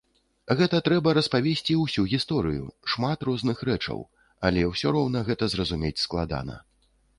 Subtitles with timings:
[0.59, 2.65] Гэта трэба распавесці ўсю гісторыю,
[2.95, 4.03] шмат розных рэчаў,
[4.51, 6.61] але ўсё роўна гэта зразумець складана.